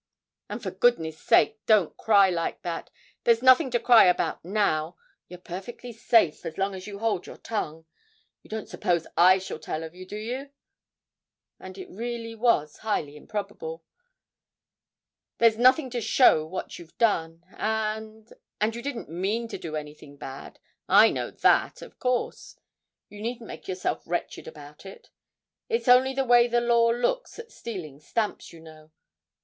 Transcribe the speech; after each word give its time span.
'And 0.49 0.63
for 0.63 0.71
goodness' 0.71 1.19
sake 1.21 1.63
don't 1.67 1.95
cry 1.95 2.31
like 2.31 2.63
that 2.63 2.89
there's 3.23 3.43
nothing 3.43 3.69
to 3.69 3.79
cry 3.79 4.05
about 4.05 4.43
now.... 4.43 4.97
You're 5.27 5.37
perfectly 5.37 5.93
safe 5.93 6.43
as 6.43 6.57
long 6.57 6.73
as 6.73 6.87
you 6.87 6.97
hold 6.97 7.27
your 7.27 7.37
tongue. 7.37 7.85
You 8.41 8.49
don't 8.49 8.67
suppose 8.67 9.05
I 9.15 9.37
shall 9.37 9.59
tell 9.59 9.83
of 9.83 9.93
you, 9.93 10.07
do 10.07 10.17
you?' 10.17 10.49
(and 11.59 11.77
it 11.77 11.87
really 11.87 12.33
was 12.33 12.77
highly 12.77 13.15
improbable). 13.15 13.83
'There's 15.37 15.59
nothing 15.59 15.91
to 15.91 16.01
show 16.01 16.47
what 16.47 16.79
you've 16.79 16.97
done. 16.97 17.45
And 17.55 18.33
and 18.59 18.75
you 18.75 18.81
didn't 18.81 19.07
mean 19.09 19.47
to 19.49 19.57
do 19.59 19.75
anything 19.75 20.17
bad, 20.17 20.57
I 20.89 21.11
know 21.11 21.29
that, 21.29 21.83
of 21.83 21.99
course. 21.99 22.55
You 23.07 23.21
needn't 23.21 23.47
make 23.47 23.67
yourself 23.67 24.01
wretched 24.07 24.47
about 24.47 24.83
it. 24.83 25.11
It's 25.69 25.87
only 25.87 26.15
the 26.15 26.25
way 26.25 26.47
the 26.47 26.59
law 26.59 26.89
looks 26.89 27.37
at 27.37 27.51
stealing 27.51 27.99
stamps, 27.99 28.51
you 28.51 28.61
know. 28.61 28.89